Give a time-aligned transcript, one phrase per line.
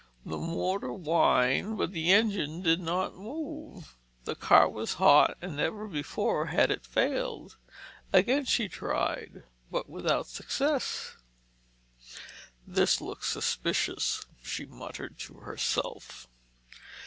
[0.25, 3.95] The motor whined but the engine did not move.
[4.23, 7.57] The car was hot and never before had it failed.
[8.11, 11.17] Again she tried, but without success.
[12.65, 16.27] "This looks suspicious," she muttered to herself.